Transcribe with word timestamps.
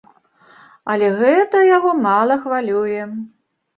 Але 0.93 1.11
гэта 1.21 1.61
яго 1.77 1.91
мала 2.07 2.41
хвалюе. 2.47 3.01